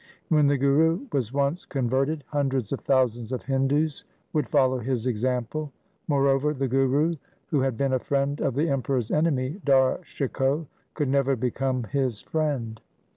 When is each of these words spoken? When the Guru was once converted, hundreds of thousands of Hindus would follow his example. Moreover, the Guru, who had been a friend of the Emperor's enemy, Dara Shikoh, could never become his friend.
When 0.29 0.47
the 0.47 0.57
Guru 0.57 1.05
was 1.13 1.31
once 1.31 1.63
converted, 1.63 2.23
hundreds 2.29 2.71
of 2.71 2.79
thousands 2.79 3.31
of 3.31 3.43
Hindus 3.43 4.03
would 4.33 4.49
follow 4.49 4.79
his 4.79 5.05
example. 5.05 5.71
Moreover, 6.07 6.55
the 6.55 6.67
Guru, 6.67 7.13
who 7.51 7.59
had 7.59 7.77
been 7.77 7.93
a 7.93 7.99
friend 7.99 8.41
of 8.41 8.55
the 8.55 8.67
Emperor's 8.67 9.11
enemy, 9.11 9.61
Dara 9.63 9.99
Shikoh, 10.03 10.65
could 10.95 11.07
never 11.07 11.35
become 11.35 11.83
his 11.83 12.19
friend. 12.19 12.81